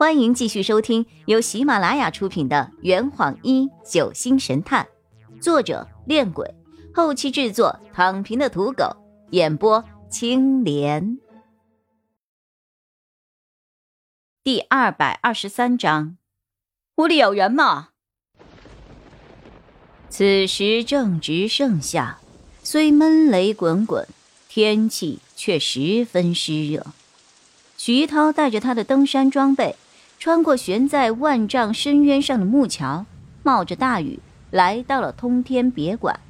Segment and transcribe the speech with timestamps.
[0.00, 4.88] 欢迎继续收听由喜马拉雅出品的《圆谎一九星神探》，
[5.42, 6.54] 作者：恋鬼，
[6.94, 8.96] 后期制作：躺平的土狗，
[9.32, 11.18] 演播：青莲。
[14.42, 16.16] 第二百二十三章，
[16.96, 17.90] 屋里有人吗？
[20.08, 22.20] 此时正值盛夏，
[22.62, 24.08] 虽闷雷滚滚，
[24.48, 26.86] 天气却十分湿热。
[27.76, 29.76] 徐涛带着他的登山装备。
[30.20, 33.06] 穿过悬在万丈深渊上的木桥，
[33.42, 36.20] 冒着大雨来到了通天别馆。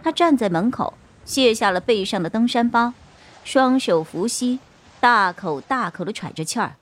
[0.00, 0.94] 他站在门口，
[1.24, 2.94] 卸下了背上的登山包，
[3.42, 4.60] 双手扶膝，
[5.00, 6.76] 大口大口的喘着气儿。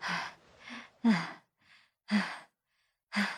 [0.00, 0.34] 唉，
[1.02, 2.48] 唉，
[3.10, 3.28] 唉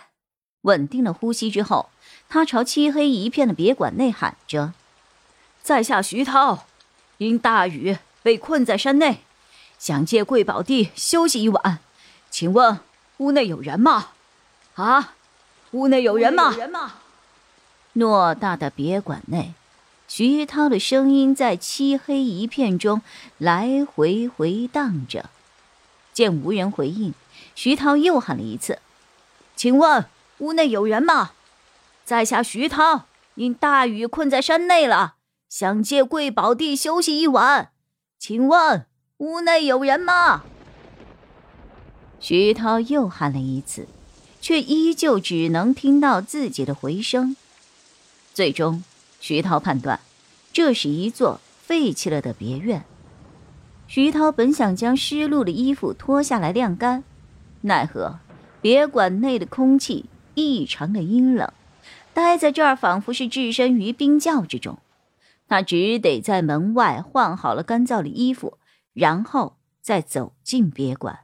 [0.62, 1.90] 稳定了呼吸之后，
[2.30, 4.72] 他朝漆黑一片的别馆内喊着
[5.60, 6.64] ：“在下徐涛，
[7.18, 9.18] 因大雨被困在山内，
[9.78, 11.80] 想借贵宝地休息一晚。”
[12.32, 12.80] 请问
[13.18, 14.08] 屋内有人吗？
[14.76, 15.12] 啊，
[15.72, 16.54] 屋内有人吗？
[17.94, 19.52] 偌大的别馆内，
[20.08, 23.02] 徐涛的声音在漆黑一片中
[23.36, 25.28] 来回回荡着。
[26.14, 27.12] 见无人回应，
[27.54, 28.78] 徐涛又喊了一次
[29.54, 30.06] ：“请问
[30.38, 31.32] 屋内有人吗？
[32.02, 35.16] 在下徐涛，因大雨困在山内了，
[35.50, 37.72] 想借贵宝地休息一晚。
[38.18, 38.86] 请问
[39.18, 40.44] 屋内有人吗？”
[42.22, 43.88] 徐涛又喊了一次，
[44.40, 47.34] 却依旧只能听到自己的回声。
[48.32, 48.84] 最终，
[49.18, 49.98] 徐涛判断，
[50.52, 52.84] 这是一座废弃了的别院。
[53.88, 57.02] 徐涛本想将湿漉的衣服脱下来晾干，
[57.62, 58.20] 奈何
[58.60, 61.52] 别馆内的空气异常的阴冷，
[62.14, 64.78] 待在这儿仿佛是置身于冰窖之中。
[65.48, 68.58] 他只得在门外换好了干燥的衣服，
[68.92, 71.18] 然后再走进别馆。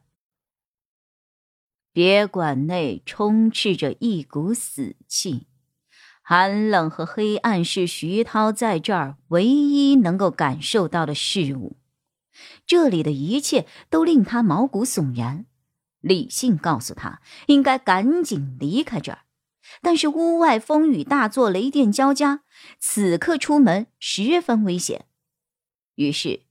[1.98, 5.48] 别馆内充斥着一股死气，
[6.22, 11.76] 寒冷和黑暗是徐涛在这儿唯一能够感受到的事物。
[12.64, 15.46] 这里的一切都令他毛骨悚然。
[15.98, 19.22] 理性告诉他应该赶紧离开这儿，
[19.82, 22.42] 但是屋外风雨大作，雷电交加，
[22.78, 25.06] 此刻出门十分危险。
[25.96, 26.42] 于是，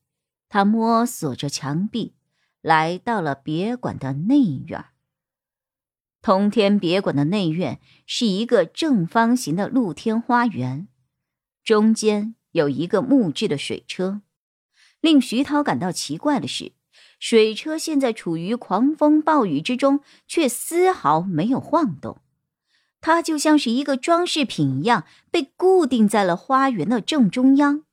[0.50, 2.16] 他摸索着墙壁，
[2.61, 4.83] 来到了别馆的内院。
[6.27, 10.89] 通天别馆的内院是一个正方形的露天花园，
[11.63, 14.21] 中间有一个木质的水车。
[14.99, 16.73] 令徐涛感到奇怪的是，
[17.17, 22.19] 水车现在处于狂风暴雨之中，却丝毫没有晃动。
[22.99, 27.85] 它就像是一个装饰品一样，被固定在了花园的正中央。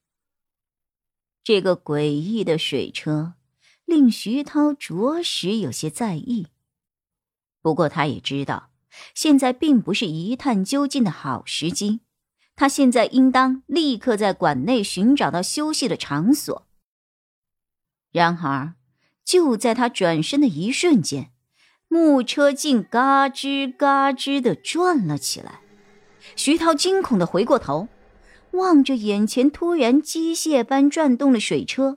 [1.45, 3.35] 这个诡异的水车
[3.85, 6.49] 令徐涛着实有些在意。
[7.65, 8.69] 不过，他也知道，
[9.15, 12.01] 现在并不是一探究竟的好时机。
[12.55, 16.67] 他现在应当立刻在馆内寻找到休息的场所。
[18.13, 18.75] 然而，
[19.25, 21.31] 就在他转身的一瞬间，
[21.89, 25.61] 木车竟嘎吱嘎吱的转了起来。
[26.37, 27.89] 徐涛惊恐的回过头，
[28.51, 31.97] 望着眼前突然机械般转动的水车，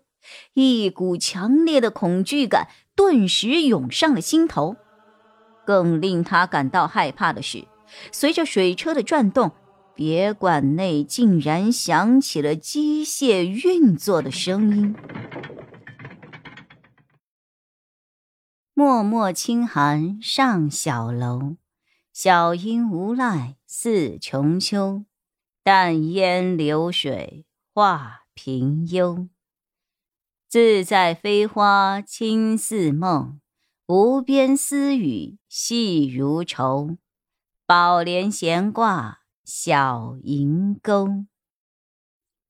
[0.54, 4.78] 一股强烈的恐惧感顿时涌上了心头。
[5.68, 7.68] 更令他感到害怕的是，
[8.14, 9.52] 随着水车的转动，
[9.94, 14.96] 别馆内竟然响起了机械运作的声音。
[18.74, 21.58] 脉脉清寒上小楼，
[22.14, 25.04] 小音无赖似穷秋。
[25.64, 29.28] 淡烟流水画平幽，
[30.48, 33.42] 自在飞花轻似梦。
[33.90, 36.98] 无边丝雨细如愁，
[37.66, 41.24] 宝莲闲挂小银钩。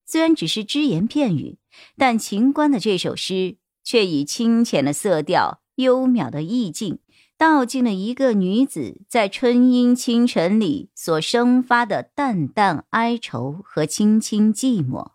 [0.04, 1.58] 虽然只是只言片语，
[1.96, 6.98] 但秦观的这首诗却以清浅的色调、幽渺的意境，
[7.36, 15.12] 道尽了一个女子在春阴清晨里所生发的淡淡哀愁和轻轻寂寞。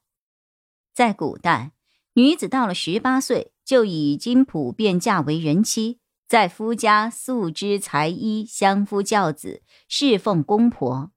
[0.94, 1.74] 在古代，
[2.14, 6.00] 女子到了十八岁就已经普遍嫁为人妻。
[6.28, 11.12] 在夫家素织才衣，相夫教子，侍奉公婆；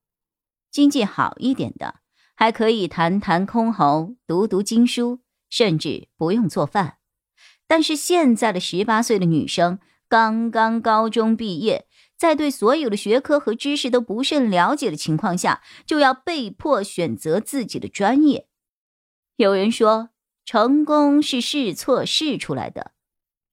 [0.70, 2.00] 经济好一点的，
[2.34, 6.98] 还可以弹弹箜篌，读读经书，甚至不用做饭。
[7.66, 11.86] 但是现在的十八岁的女生，刚刚高中毕业，
[12.16, 18.48] 在对所有的学科和知识都不甚了解的情况下，就要被迫选择自己的专业。
[19.36, 20.10] 有人说，
[20.44, 22.92] 成功是试错试出来的；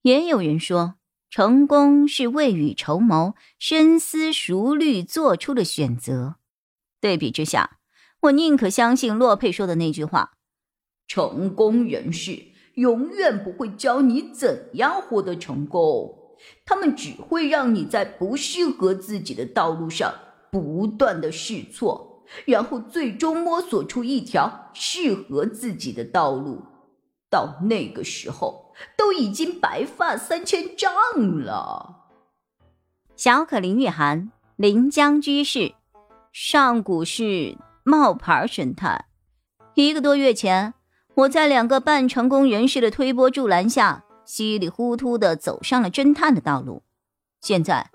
[0.02, 0.96] 也有人说。
[1.36, 6.36] 成功是未雨绸缪、深思熟虑做出的选择。
[7.00, 7.78] 对比之下，
[8.20, 10.34] 我宁可相信洛佩说的那句话：
[11.08, 12.38] 成功人士
[12.74, 20.14] 永远不会教你怎样获得成功，他们只会让你在不适合自己的道路上
[20.52, 26.62] 不断的试错，然后最终摸索出一条适合自己的道路。
[27.28, 28.63] 到那个时候。
[28.96, 30.92] 都已经白发三千丈
[31.40, 32.08] 了。
[33.16, 35.74] 小可林玉涵，临江居士，
[36.32, 39.04] 上古市冒牌神探。
[39.74, 40.74] 一个多月前，
[41.14, 46.82] 我在两个半成功人士的推波助澜下，稀里糊涂的走上了侦探的道路。
[47.40, 47.90] 现在，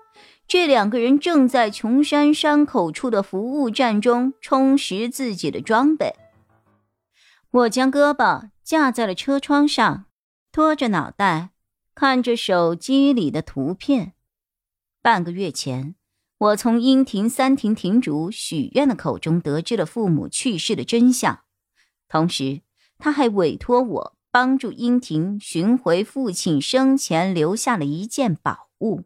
[0.46, 6.14] 这两个人正在琼山山口处的服务站中充实自己的装备。
[7.50, 10.06] 我将胳膊架在了车窗上。
[10.52, 11.50] 拖着脑袋
[11.94, 14.14] 看着手机里的图片。
[15.00, 15.94] 半个月前，
[16.38, 21.44] 我从英庭三庭庭主许愿的口中得知了父母去世的真相，
[22.08, 22.62] 同时
[22.98, 29.04] 他还委托我帮助英庭寻回父亲生前留下了一件宝物。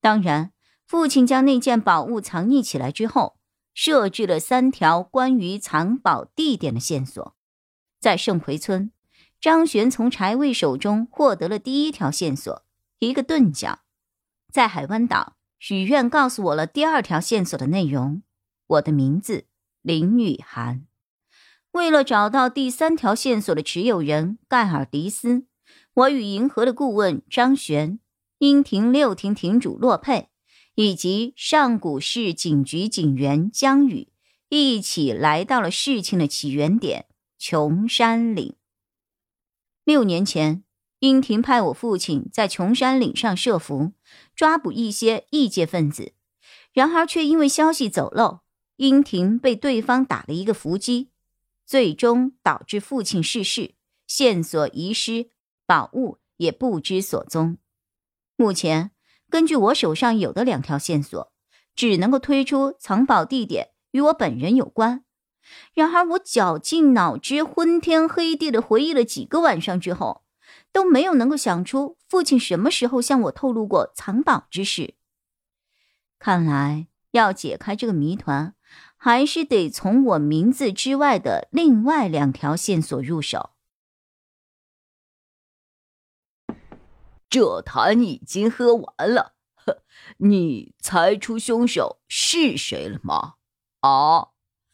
[0.00, 0.52] 当然，
[0.86, 3.36] 父亲将那件宝物藏匿起来之后，
[3.74, 7.36] 设置了三条关于藏宝地点的线索，
[8.00, 8.90] 在圣葵村。
[9.44, 12.64] 张璇从柴卫手中获得了第一条线索，
[12.98, 13.80] 一个钝角，
[14.50, 15.36] 在海湾岛。
[15.58, 18.22] 许愿告诉我了第二条线索的内容，
[18.66, 19.44] 我的名字
[19.82, 20.86] 林雨涵。
[21.72, 25.44] 为了找到第三条线索的持有人盖尔迪斯，
[25.92, 27.98] 我与银河的顾问张璇、
[28.38, 30.30] 英庭六庭庭主洛佩
[30.74, 34.08] 以及上古市警局警员江宇
[34.48, 37.04] 一起来到了事情的起源点
[37.38, 38.56] 琼山岭。
[39.84, 40.64] 六年前，
[41.00, 43.92] 英廷派我父亲在琼山岭上设伏，
[44.34, 46.14] 抓捕一些异界分子，
[46.72, 48.40] 然而却因为消息走漏，
[48.76, 51.10] 英廷被对方打了一个伏击，
[51.66, 53.74] 最终导致父亲逝世，
[54.06, 55.28] 线索遗失，
[55.66, 57.58] 宝物也不知所踪。
[58.36, 58.90] 目前，
[59.28, 61.30] 根据我手上有的两条线索，
[61.76, 65.04] 只能够推出藏宝地点与我本人有关。
[65.72, 70.22] 然而，我绞尽脑汁、昏天黑地的回忆了几个晚上之后，
[70.72, 74.94] 都没有能够想出父亲什么时候向我透露过藏宝之事。
[76.18, 78.54] 看来要解开这个谜团，
[78.96, 83.50] 还是得从我名字之外的另外两条线索入手。
[87.28, 89.34] 这坛已经喝完了，
[90.18, 93.34] 你猜出凶手是谁了吗？
[93.80, 94.33] 啊？